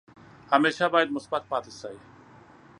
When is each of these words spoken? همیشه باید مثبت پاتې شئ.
همیشه 0.53 0.85
باید 0.93 1.11
مثبت 1.15 1.41
پاتې 1.49 1.71
شئ. 1.79 1.95